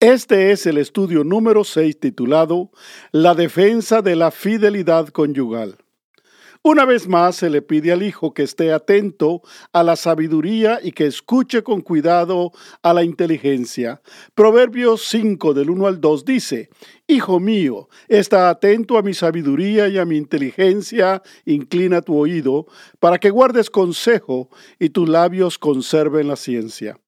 [0.00, 2.70] Este es el estudio número 6 titulado
[3.12, 5.78] La defensa de la fidelidad conyugal.
[6.62, 9.40] Una vez más se le pide al hijo que esté atento
[9.72, 14.02] a la sabiduría y que escuche con cuidado a la inteligencia.
[14.34, 16.68] Proverbios 5 del 1 al 2 dice,
[17.06, 22.66] Hijo mío, está atento a mi sabiduría y a mi inteligencia, inclina tu oído,
[23.00, 26.98] para que guardes consejo y tus labios conserven la ciencia.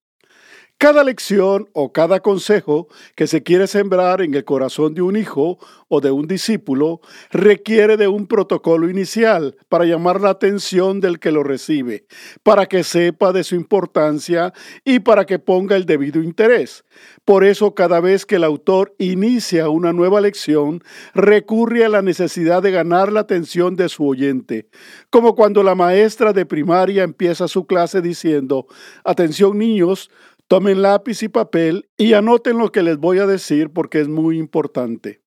[0.80, 5.58] Cada lección o cada consejo que se quiere sembrar en el corazón de un hijo
[5.88, 7.00] o de un discípulo
[7.32, 12.06] requiere de un protocolo inicial para llamar la atención del que lo recibe,
[12.44, 14.52] para que sepa de su importancia
[14.84, 16.84] y para que ponga el debido interés.
[17.24, 22.62] Por eso cada vez que el autor inicia una nueva lección, recurre a la necesidad
[22.62, 24.68] de ganar la atención de su oyente,
[25.10, 28.68] como cuando la maestra de primaria empieza su clase diciendo,
[29.02, 30.08] atención niños,
[30.48, 34.38] Tomen lápiz y papel y anoten lo que les voy a decir porque es muy
[34.38, 35.22] importante.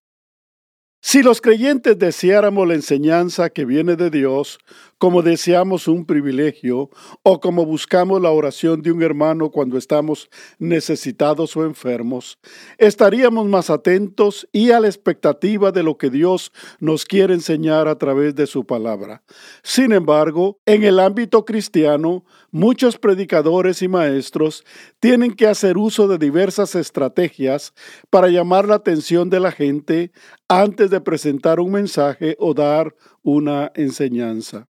[1.03, 4.57] Si los creyentes deseáramos la enseñanza que viene de Dios,
[5.01, 6.91] como deseamos un privilegio
[7.23, 12.37] o como buscamos la oración de un hermano cuando estamos necesitados o enfermos,
[12.77, 17.97] estaríamos más atentos y a la expectativa de lo que Dios nos quiere enseñar a
[17.97, 19.23] través de su palabra.
[19.63, 24.63] Sin embargo, en el ámbito cristiano, muchos predicadores y maestros
[24.99, 27.73] tienen que hacer uso de diversas estrategias
[28.11, 30.11] para llamar la atención de la gente
[30.47, 32.93] antes de presentar un mensaje o dar
[33.23, 34.67] una enseñanza.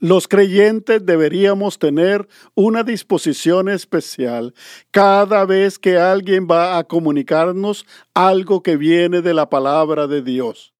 [0.00, 4.54] Los creyentes deberíamos tener una disposición especial
[4.92, 7.84] cada vez que alguien va a comunicarnos
[8.14, 10.72] algo que viene de la palabra de Dios.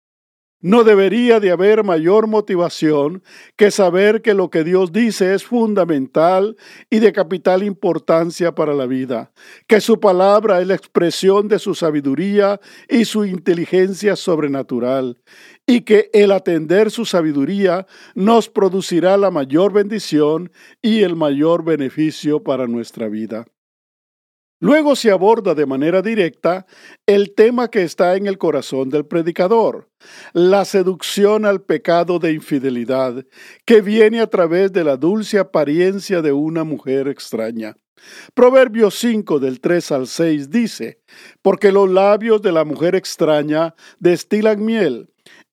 [0.61, 3.23] No debería de haber mayor motivación
[3.55, 6.57] que saber que lo que Dios dice es fundamental
[6.91, 9.31] y de capital importancia para la vida,
[9.69, 15.21] que su palabra es la expresión de su sabiduría y su inteligencia sobrenatural,
[15.65, 17.87] y que el atender su sabiduría
[18.17, 20.51] nos producirá la mayor bendición
[20.83, 23.47] y el mayor beneficio para nuestra vida.
[24.61, 26.67] Luego se aborda de manera directa
[27.07, 29.89] el tema que está en el corazón del predicador,
[30.33, 33.25] la seducción al pecado de infidelidad
[33.65, 37.77] que viene a través de la dulce apariencia de una mujer extraña.
[38.35, 41.01] Proverbios 5 del 3 al 6 dice,
[41.41, 45.09] porque los labios de la mujer extraña destilan miel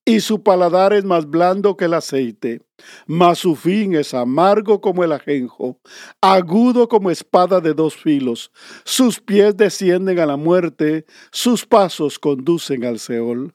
[0.08, 2.62] y su paladar es más blando que el aceite,
[3.08, 5.80] mas su fin es amargo como el ajenjo,
[6.20, 8.52] agudo como espada de dos filos.
[8.84, 13.52] Sus pies descienden a la muerte, sus pasos conducen al Seol.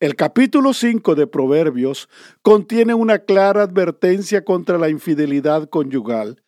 [0.00, 2.08] El capítulo 5 de Proverbios
[2.40, 6.42] contiene una clara advertencia contra la infidelidad conyugal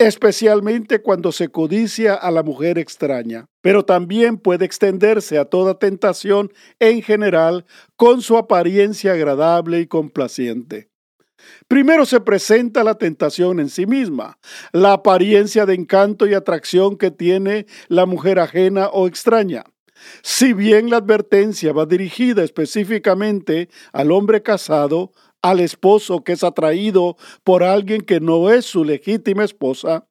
[0.00, 6.50] especialmente cuando se codicia a la mujer extraña, pero también puede extenderse a toda tentación
[6.78, 7.66] en general
[7.96, 10.88] con su apariencia agradable y complaciente.
[11.68, 14.38] Primero se presenta la tentación en sí misma,
[14.72, 19.64] la apariencia de encanto y atracción que tiene la mujer ajena o extraña.
[20.22, 25.12] Si bien la advertencia va dirigida específicamente al hombre casado,
[25.42, 30.06] al esposo que es atraído por alguien que no es su legítima esposa,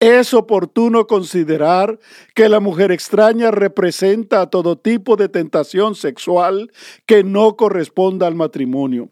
[0.00, 1.98] es oportuno considerar
[2.34, 6.72] que la mujer extraña representa todo tipo de tentación sexual
[7.06, 9.10] que no corresponda al matrimonio.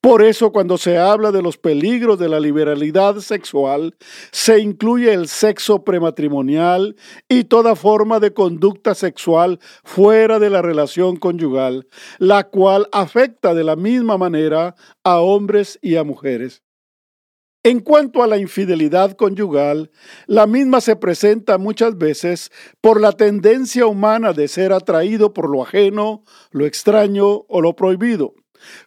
[0.00, 3.96] Por eso cuando se habla de los peligros de la liberalidad sexual,
[4.30, 6.96] se incluye el sexo prematrimonial
[7.28, 11.86] y toda forma de conducta sexual fuera de la relación conyugal,
[12.18, 14.74] la cual afecta de la misma manera
[15.04, 16.62] a hombres y a mujeres.
[17.64, 19.92] En cuanto a la infidelidad conyugal,
[20.26, 22.50] la misma se presenta muchas veces
[22.80, 28.34] por la tendencia humana de ser atraído por lo ajeno, lo extraño o lo prohibido.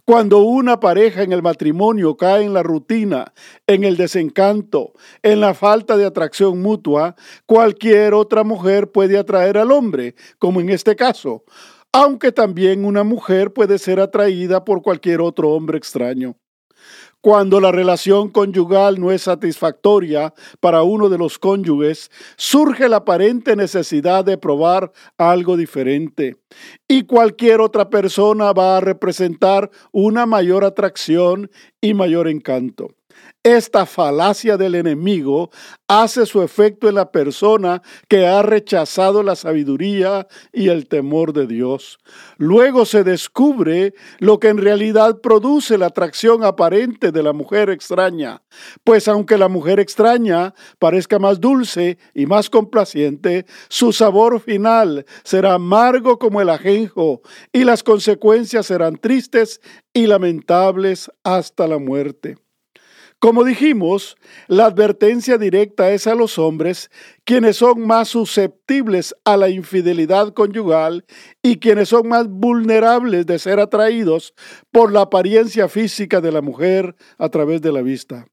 [0.06, 3.34] Cuando una pareja en el matrimonio cae en la rutina,
[3.68, 4.94] en el desencanto,
[5.24, 10.70] en la falta de atracción mutua, cualquier otra mujer puede atraer al hombre, como en
[10.70, 11.44] este caso,
[11.92, 16.36] aunque también una mujer puede ser atraída por cualquier otro hombre extraño.
[17.26, 23.56] Cuando la relación conyugal no es satisfactoria para uno de los cónyuges, surge la aparente
[23.56, 26.38] necesidad de probar algo diferente.
[26.88, 31.50] Y cualquier otra persona va a representar una mayor atracción
[31.82, 32.90] y mayor encanto.
[33.46, 35.52] Esta falacia del enemigo
[35.88, 41.46] hace su efecto en la persona que ha rechazado la sabiduría y el temor de
[41.46, 42.00] Dios.
[42.38, 48.42] Luego se descubre lo que en realidad produce la atracción aparente de la mujer extraña,
[48.84, 55.54] pues aunque la mujer extraña parezca más dulce y más complaciente, su sabor final será
[55.54, 57.22] amargo como el ajenjo
[57.54, 59.62] y las consecuencias serán tristes
[59.94, 62.38] y lamentables hasta la muerte.
[63.20, 64.18] Como dijimos,
[64.48, 66.92] la advertencia directa es a los hombres,
[67.24, 71.06] quienes son más susceptibles a la infidelidad conyugal
[71.42, 74.34] y quienes son más vulnerables de ser atraídos
[74.72, 78.28] por la apariencia física de la mujer a través de la vista.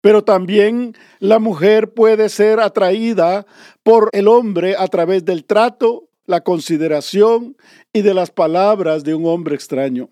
[0.00, 3.46] Pero también la mujer puede ser atraída
[3.82, 7.56] por el hombre a través del trato, la consideración
[7.92, 10.10] y de las palabras de un hombre extraño.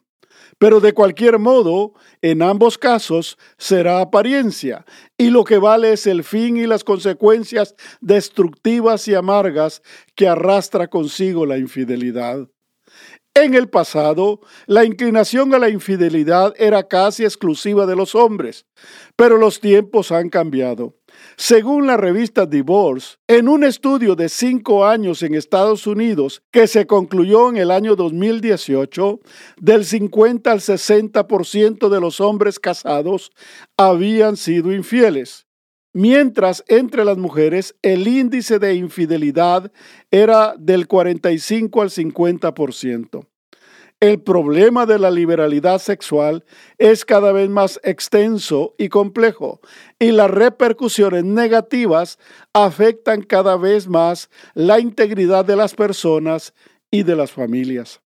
[0.58, 4.84] Pero de cualquier modo, en ambos casos será apariencia,
[5.16, 9.82] y lo que vale es el fin y las consecuencias destructivas y amargas
[10.14, 12.48] que arrastra consigo la infidelidad.
[13.34, 18.66] En el pasado, la inclinación a la infidelidad era casi exclusiva de los hombres,
[19.14, 20.96] pero los tiempos han cambiado.
[21.36, 26.86] Según la revista Divorce, en un estudio de cinco años en Estados Unidos que se
[26.86, 29.20] concluyó en el año 2018,
[29.58, 33.32] del 50 al 60% de los hombres casados
[33.76, 35.46] habían sido infieles
[35.92, 39.72] mientras entre las mujeres el índice de infidelidad
[40.10, 43.29] era del 45 al 50%.
[44.00, 46.42] El problema de la liberalidad sexual
[46.78, 49.60] es cada vez más extenso y complejo
[49.98, 52.18] y las repercusiones negativas
[52.54, 56.54] afectan cada vez más la integridad de las personas
[56.90, 58.00] y de las familias.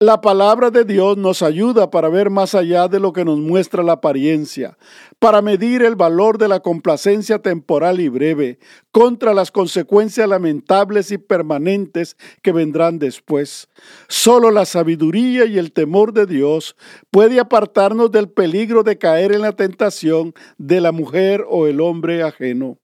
[0.00, 3.82] La palabra de Dios nos ayuda para ver más allá de lo que nos muestra
[3.82, 4.78] la apariencia,
[5.18, 8.60] para medir el valor de la complacencia temporal y breve
[8.92, 13.68] contra las consecuencias lamentables y permanentes que vendrán después.
[14.06, 16.76] Solo la sabiduría y el temor de Dios
[17.10, 22.22] puede apartarnos del peligro de caer en la tentación de la mujer o el hombre
[22.22, 22.78] ajeno.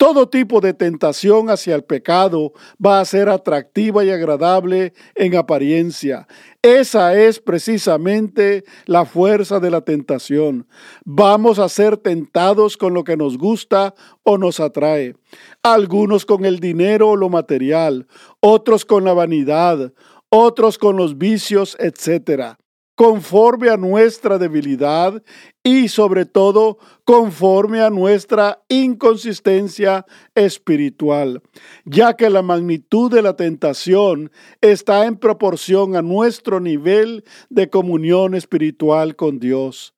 [0.00, 6.26] Todo tipo de tentación hacia el pecado va a ser atractiva y agradable en apariencia.
[6.62, 10.66] Esa es precisamente la fuerza de la tentación.
[11.04, 15.16] Vamos a ser tentados con lo que nos gusta o nos atrae.
[15.62, 18.06] Algunos con el dinero o lo material,
[18.40, 19.92] otros con la vanidad,
[20.30, 22.56] otros con los vicios, etc
[23.00, 25.22] conforme a nuestra debilidad
[25.62, 31.42] y sobre todo conforme a nuestra inconsistencia espiritual,
[31.84, 34.30] ya que la magnitud de la tentación
[34.60, 39.92] está en proporción a nuestro nivel de comunión espiritual con Dios.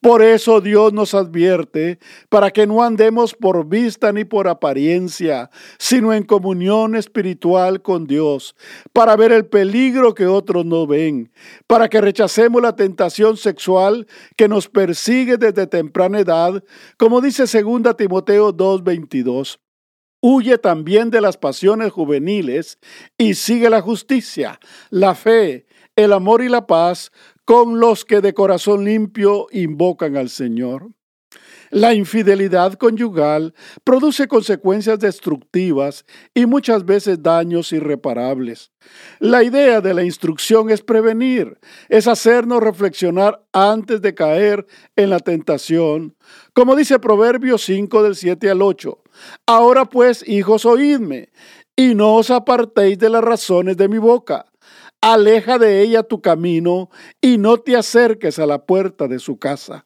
[0.00, 1.98] Por eso Dios nos advierte
[2.28, 8.54] para que no andemos por vista ni por apariencia, sino en comunión espiritual con Dios,
[8.92, 11.32] para ver el peligro que otros no ven,
[11.66, 14.06] para que rechacemos la tentación sexual
[14.36, 16.62] que nos persigue desde temprana edad,
[16.98, 19.58] como dice 2 Timoteo 2:22.
[20.20, 22.78] Huye también de las pasiones juveniles
[23.16, 24.58] y sigue la justicia,
[24.90, 27.12] la fe, el amor y la paz
[27.44, 30.90] con los que de corazón limpio invocan al Señor.
[31.70, 38.72] La infidelidad conyugal produce consecuencias destructivas y muchas veces daños irreparables.
[39.18, 41.58] La idea de la instrucción es prevenir,
[41.88, 46.16] es hacernos reflexionar antes de caer en la tentación,
[46.54, 49.02] como dice Proverbios 5 del 7 al 8.
[49.46, 51.30] Ahora pues, hijos, oídme,
[51.76, 54.46] y no os apartéis de las razones de mi boca
[55.00, 59.84] aleja de ella tu camino y no te acerques a la puerta de su casa.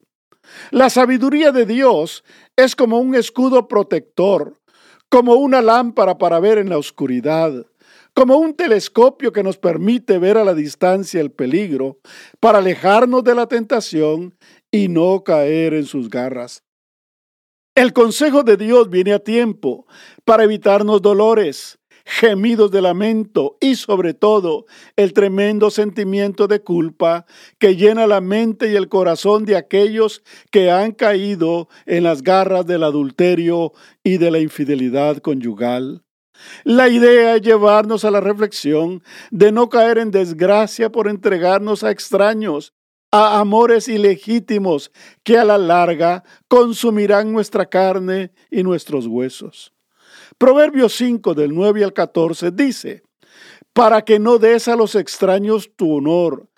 [0.70, 2.24] La sabiduría de Dios
[2.56, 4.58] es como un escudo protector,
[5.08, 7.66] como una lámpara para ver en la oscuridad,
[8.14, 11.98] como un telescopio que nos permite ver a la distancia el peligro,
[12.40, 14.34] para alejarnos de la tentación
[14.70, 16.62] y no caer en sus garras.
[17.74, 19.86] El consejo de Dios viene a tiempo
[20.24, 24.66] para evitarnos dolores, gemidos de lamento y sobre todo
[24.96, 27.26] el tremendo sentimiento de culpa
[27.58, 32.66] que llena la mente y el corazón de aquellos que han caído en las garras
[32.66, 36.02] del adulterio y de la infidelidad conyugal.
[36.64, 41.90] La idea es llevarnos a la reflexión de no caer en desgracia por entregarnos a
[41.90, 42.72] extraños
[43.12, 44.90] a amores ilegítimos
[45.22, 49.71] que a la larga consumirán nuestra carne y nuestros huesos.
[50.42, 53.04] Proverbios 5 del 9 al 14 dice,
[53.72, 56.48] para que no des a los extraños tu honor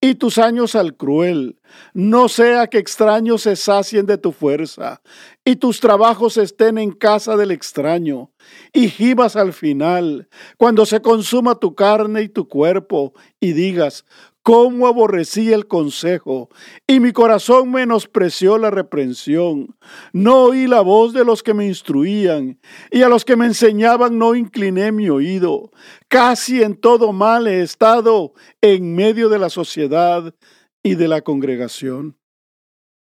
[0.00, 1.60] y tus años al cruel,
[1.92, 5.02] no sea que extraños se sacien de tu fuerza
[5.44, 8.30] y tus trabajos estén en casa del extraño
[8.72, 14.06] y gibas al final, cuando se consuma tu carne y tu cuerpo y digas,
[14.44, 16.50] cómo aborrecí el consejo,
[16.86, 19.74] y mi corazón menospreció la reprensión.
[20.12, 22.60] No oí la voz de los que me instruían,
[22.90, 25.72] y a los que me enseñaban no incliné mi oído.
[26.08, 30.34] Casi en todo mal he estado en medio de la sociedad
[30.82, 32.18] y de la congregación.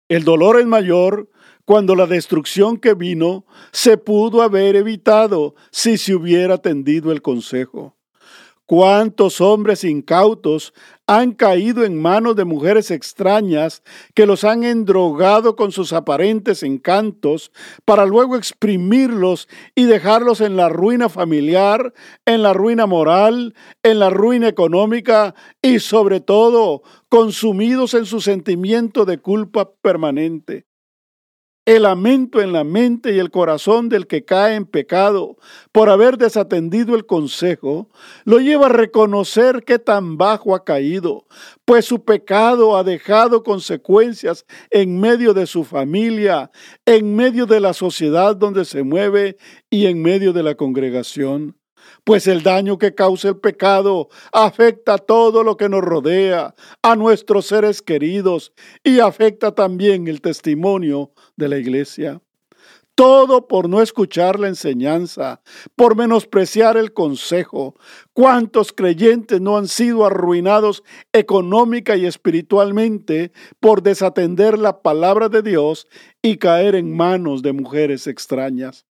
[0.09, 1.28] El dolor es mayor
[1.64, 7.97] cuando la destrucción que vino se pudo haber evitado si se hubiera atendido el consejo.
[8.66, 10.75] ¿Cuántos hombres incautos
[11.06, 13.82] han caído en manos de mujeres extrañas
[14.14, 17.52] que los han endrogado con sus aparentes encantos
[17.84, 21.92] para luego exprimirlos y dejarlos en la ruina familiar,
[22.25, 29.04] en la ruina moral, en la ruina económica y sobre todo consumidos en su sentimiento
[29.04, 30.65] de culpa permanente?
[31.66, 35.37] El lamento en la mente y el corazón del que cae en pecado
[35.73, 37.90] por haber desatendido el consejo
[38.25, 41.26] lo lleva a reconocer que tan bajo ha caído,
[41.64, 46.52] pues su pecado ha dejado consecuencias en medio de su familia,
[46.85, 49.37] en medio de la sociedad donde se mueve
[49.68, 51.55] y en medio de la congregación
[52.06, 56.94] pues el daño que causa el pecado afecta a todo lo que nos rodea, a
[56.94, 58.52] nuestros seres queridos
[58.84, 62.22] y afecta también el testimonio de la iglesia.
[62.94, 65.42] Todo por no escuchar la enseñanza,
[65.75, 67.75] por menospreciar el consejo.
[68.12, 75.88] ¿Cuántos creyentes no han sido arruinados económica y espiritualmente por desatender la palabra de Dios
[76.22, 78.86] y caer en manos de mujeres extrañas?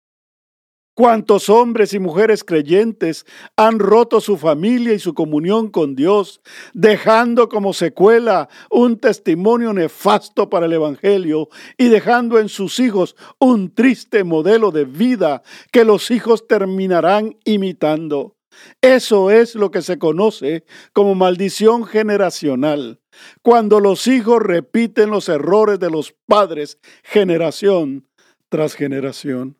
[0.94, 3.24] Cuántos hombres y mujeres creyentes
[3.56, 6.42] han roto su familia y su comunión con Dios,
[6.74, 13.74] dejando como secuela un testimonio nefasto para el Evangelio y dejando en sus hijos un
[13.74, 18.36] triste modelo de vida que los hijos terminarán imitando.
[18.82, 23.00] Eso es lo que se conoce como maldición generacional,
[23.40, 28.06] cuando los hijos repiten los errores de los padres generación
[28.50, 29.56] tras generación.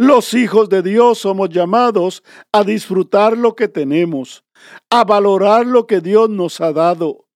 [0.00, 4.46] Los hijos de Dios somos llamados a disfrutar lo que tenemos,
[4.88, 7.26] a valorar lo que Dios nos ha dado.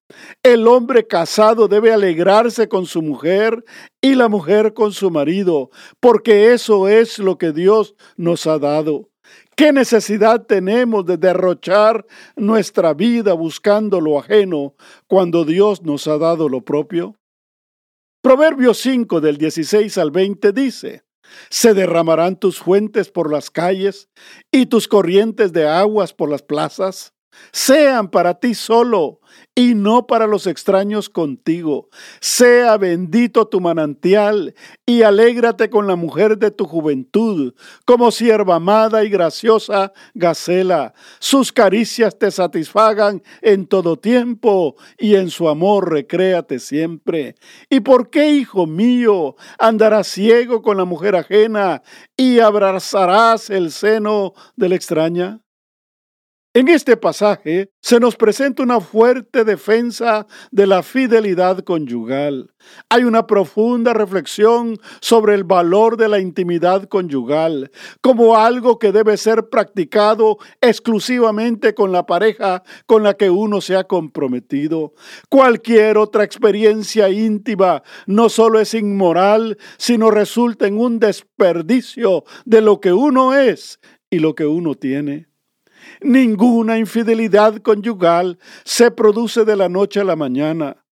[0.42, 3.66] El hombre casado debe alegrarse con su mujer
[4.00, 5.68] y la mujer con su marido,
[6.00, 9.10] porque eso es lo que Dios nos ha dado.
[9.54, 14.74] ¿Qué necesidad tenemos de derrochar nuestra vida buscando lo ajeno
[15.06, 17.14] cuando Dios nos ha dado lo propio?
[18.22, 21.03] Proverbios 5 del 16 al 20 dice,
[21.50, 24.08] se derramarán tus fuentes por las calles
[24.50, 27.13] y tus corrientes de aguas por las plazas.
[27.52, 29.20] Sean para ti solo
[29.54, 31.88] y no para los extraños contigo.
[32.20, 39.04] Sea bendito tu manantial y alégrate con la mujer de tu juventud, como sierva amada
[39.04, 40.94] y graciosa Gacela.
[41.20, 47.36] Sus caricias te satisfagan en todo tiempo y en su amor recréate siempre.
[47.70, 51.82] ¿Y por qué, hijo mío, andarás ciego con la mujer ajena
[52.16, 55.43] y abrazarás el seno de la extraña?
[56.56, 62.54] En este pasaje se nos presenta una fuerte defensa de la fidelidad conyugal.
[62.88, 69.16] Hay una profunda reflexión sobre el valor de la intimidad conyugal como algo que debe
[69.16, 74.94] ser practicado exclusivamente con la pareja con la que uno se ha comprometido.
[75.28, 82.80] Cualquier otra experiencia íntima no solo es inmoral, sino resulta en un desperdicio de lo
[82.80, 85.33] que uno es y lo que uno tiene.
[86.00, 90.84] Ninguna infidelidad conyugal se produce de la noche a la mañana.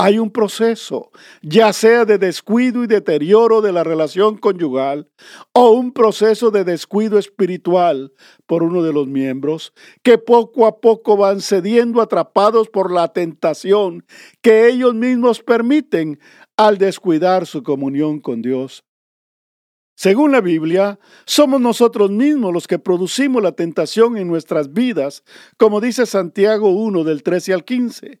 [0.00, 1.10] Hay un proceso,
[1.42, 5.10] ya sea de descuido y deterioro de la relación conyugal
[5.52, 8.12] o un proceso de descuido espiritual
[8.46, 9.72] por uno de los miembros,
[10.04, 14.06] que poco a poco van cediendo atrapados por la tentación
[14.40, 16.20] que ellos mismos permiten
[16.56, 18.84] al descuidar su comunión con Dios.
[20.00, 25.24] Según la Biblia, somos nosotros mismos los que producimos la tentación en nuestras vidas,
[25.56, 28.20] como dice Santiago 1 del 13 al 15.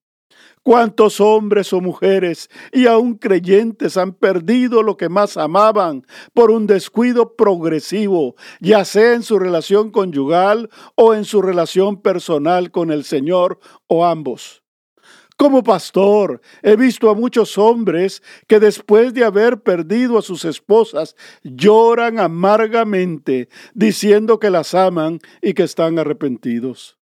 [0.63, 6.67] ¿Cuántos hombres o mujeres y aún creyentes han perdido lo que más amaban por un
[6.67, 13.05] descuido progresivo, ya sea en su relación conyugal o en su relación personal con el
[13.05, 14.61] Señor o ambos?
[15.35, 21.15] Como pastor, he visto a muchos hombres que después de haber perdido a sus esposas
[21.41, 26.99] lloran amargamente diciendo que las aman y que están arrepentidos.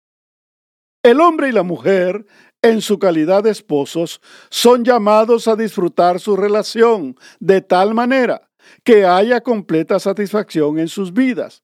[1.04, 2.26] El hombre y la mujer
[2.62, 8.50] en su calidad de esposos, son llamados a disfrutar su relación de tal manera
[8.84, 11.64] que haya completa satisfacción en sus vidas.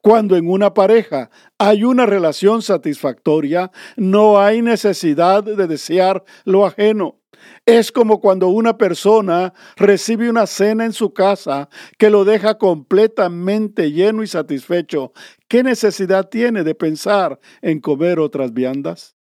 [0.00, 7.20] Cuando en una pareja hay una relación satisfactoria, no hay necesidad de desear lo ajeno.
[7.64, 11.68] Es como cuando una persona recibe una cena en su casa
[11.98, 15.12] que lo deja completamente lleno y satisfecho.
[15.48, 19.16] ¿Qué necesidad tiene de pensar en comer otras viandas?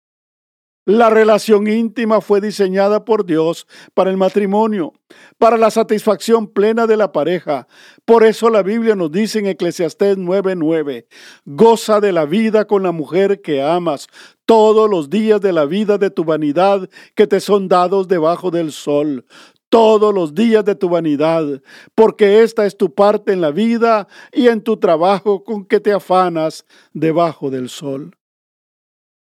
[0.88, 4.94] La relación íntima fue diseñada por Dios para el matrimonio,
[5.36, 7.68] para la satisfacción plena de la pareja.
[8.06, 11.06] Por eso la Biblia nos dice en Eclesiastés 9:9,
[11.44, 14.06] goza de la vida con la mujer que amas
[14.46, 18.72] todos los días de la vida de tu vanidad que te son dados debajo del
[18.72, 19.26] sol
[19.68, 21.60] todos los días de tu vanidad,
[21.94, 25.92] porque esta es tu parte en la vida y en tu trabajo con que te
[25.92, 26.64] afanas
[26.94, 28.17] debajo del sol.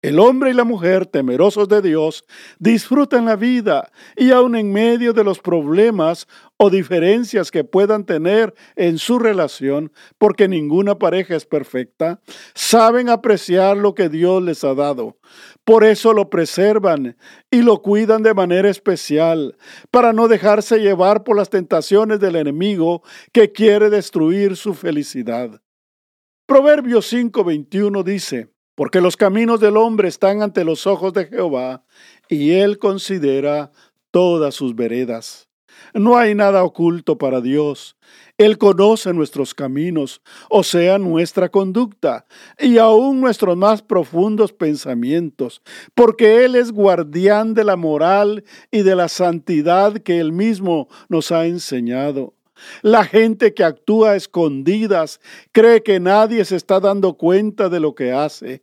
[0.05, 2.27] El hombre y la mujer, temerosos de Dios,
[2.59, 8.53] disfrutan la vida y aun en medio de los problemas o diferencias que puedan tener
[8.77, 12.21] en su relación, porque ninguna pareja es perfecta,
[12.55, 15.17] saben apreciar lo que Dios les ha dado.
[15.65, 17.17] Por eso lo preservan
[17.51, 19.57] y lo cuidan de manera especial,
[19.91, 25.63] para no dejarse llevar por las tentaciones del enemigo que quiere destruir su felicidad.
[26.47, 31.85] Proverbios 5:21 dice, porque los caminos del hombre están ante los ojos de Jehová,
[32.29, 33.71] y él considera
[34.11, 35.49] todas sus veredas.
[35.93, 37.97] No hay nada oculto para Dios.
[38.37, 42.27] Él conoce nuestros caminos, o sea, nuestra conducta,
[42.59, 45.63] y aún nuestros más profundos pensamientos,
[45.95, 51.31] porque Él es guardián de la moral y de la santidad que Él mismo nos
[51.31, 52.35] ha enseñado.
[52.83, 55.21] La gente que actúa a escondidas
[55.53, 58.63] cree que nadie se está dando cuenta de lo que hace,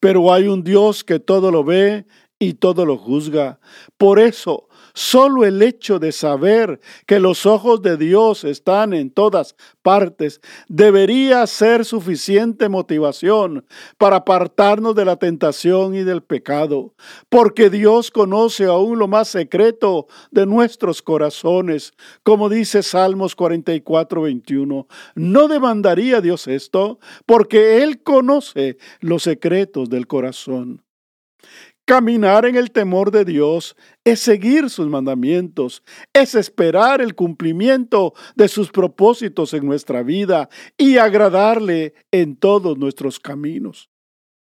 [0.00, 2.06] pero hay un Dios que todo lo ve
[2.38, 3.60] y todo lo juzga.
[3.96, 9.56] Por eso, Solo el hecho de saber que los ojos de Dios están en todas
[9.80, 13.64] partes debería ser suficiente motivación
[13.98, 16.94] para apartarnos de la tentación y del pecado,
[17.28, 24.86] porque Dios conoce aún lo más secreto de nuestros corazones, como dice Salmos 44, 21.
[25.14, 26.98] ¿No demandaría Dios esto?
[27.26, 30.82] Porque Él conoce los secretos del corazón.
[31.84, 38.46] Caminar en el temor de Dios es seguir sus mandamientos, es esperar el cumplimiento de
[38.46, 43.90] sus propósitos en nuestra vida y agradarle en todos nuestros caminos.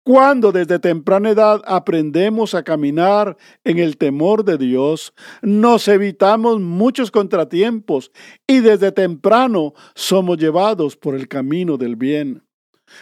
[0.03, 5.13] Cuando desde temprana edad aprendemos a caminar en el temor de Dios,
[5.43, 8.11] nos evitamos muchos contratiempos
[8.47, 12.48] y desde temprano somos llevados por el camino del bien.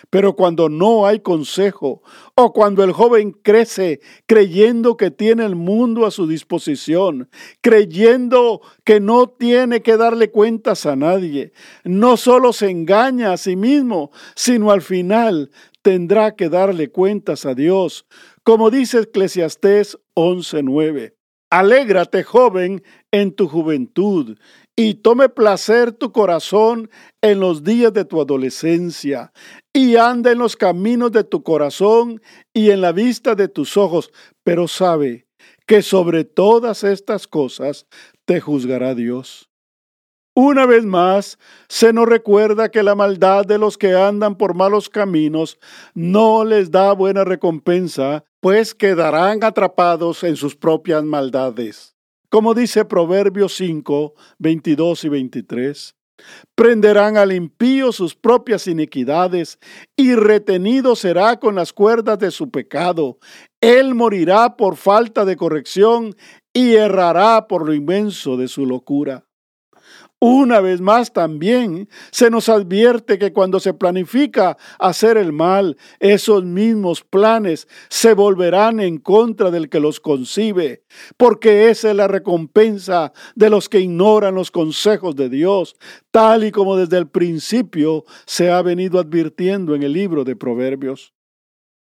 [0.10, 2.02] Pero cuando no hay consejo
[2.36, 7.30] o cuando el joven crece creyendo que tiene el mundo a su disposición,
[7.62, 11.52] creyendo que no tiene que darle cuentas a nadie,
[11.84, 17.54] no solo se engaña a sí mismo, sino al final tendrá que darle cuentas a
[17.54, 18.06] Dios,
[18.44, 21.17] como dice Eclesiastés 11:9.
[21.50, 24.38] Alégrate, joven, en tu juventud,
[24.76, 26.90] y tome placer tu corazón
[27.22, 29.32] en los días de tu adolescencia,
[29.74, 32.22] y anda en los caminos de tu corazón
[32.54, 34.12] y en la vista de tus ojos,
[34.44, 35.26] pero sabe
[35.66, 37.88] que sobre todas estas cosas
[38.26, 39.50] te juzgará Dios.
[40.36, 44.88] Una vez más, se nos recuerda que la maldad de los que andan por malos
[44.88, 45.58] caminos
[45.96, 51.96] no les da buena recompensa, pues quedarán atrapados en sus propias maldades.
[52.30, 55.98] Como dice Proverbios 5, 22 y 23,
[56.56, 59.60] Prenderán al impío sus propias iniquidades,
[59.96, 63.20] y retenido será con las cuerdas de su pecado.
[63.62, 66.16] Él morirá por falta de corrección,
[66.54, 69.27] y errará por lo inmenso de su locura.
[70.20, 76.44] Una vez más también se nos advierte que cuando se planifica hacer el mal, esos
[76.44, 80.84] mismos planes se volverán en contra del que los concibe,
[81.18, 85.76] porque esa es la recompensa de los que ignoran los consejos de Dios,
[86.10, 91.14] tal y como desde el principio se ha venido advirtiendo en el libro de Proverbios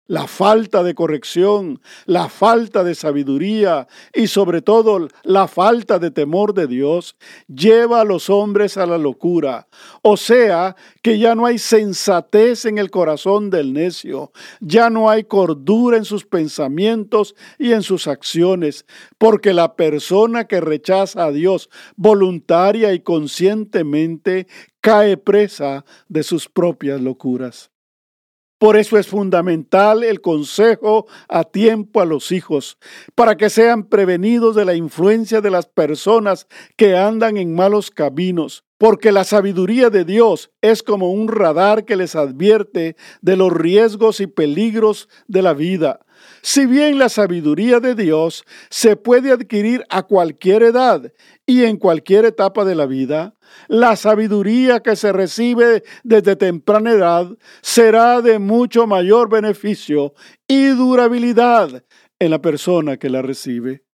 [0.06, 6.54] la falta de corrección, la falta de sabiduría y sobre todo la falta de temor
[6.54, 9.68] de Dios lleva a los hombres a la locura.
[10.02, 15.24] O sea, que ya no hay sensatez en el corazón del necio, ya no hay
[15.24, 18.84] cordura en sus pensamientos y en sus acciones,
[19.18, 24.46] porque la persona que rechaza a Dios voluntaria y conscientemente
[24.80, 27.71] cae presa de sus propias locuras.
[28.62, 32.78] Por eso es fundamental el consejo a tiempo a los hijos,
[33.16, 36.46] para que sean prevenidos de la influencia de las personas
[36.76, 41.94] que andan en malos caminos, porque la sabiduría de Dios es como un radar que
[41.94, 46.00] les advierte de los riesgos y peligros de la vida.
[46.40, 51.12] Si bien la sabiduría de Dios se puede adquirir a cualquier edad
[51.46, 53.36] y en cualquier etapa de la vida,
[53.68, 57.28] la sabiduría que se recibe desde temprana edad
[57.60, 60.12] será de mucho mayor beneficio
[60.48, 61.84] y durabilidad
[62.18, 63.84] en la persona que la recibe.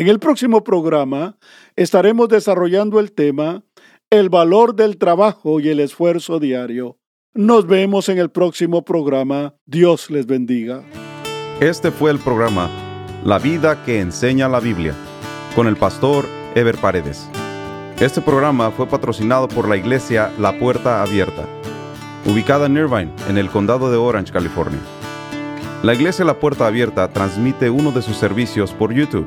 [0.00, 1.36] En el próximo programa
[1.76, 3.64] estaremos desarrollando el tema
[4.08, 6.96] El valor del trabajo y el esfuerzo diario.
[7.34, 9.56] Nos vemos en el próximo programa.
[9.66, 10.84] Dios les bendiga.
[11.60, 12.70] Este fue el programa
[13.26, 14.94] La vida que enseña la Biblia
[15.54, 17.28] con el pastor Ever Paredes.
[18.00, 21.46] Este programa fue patrocinado por la iglesia La Puerta Abierta,
[22.24, 24.80] ubicada en Irvine, en el condado de Orange, California.
[25.82, 29.26] La iglesia La Puerta Abierta transmite uno de sus servicios por YouTube.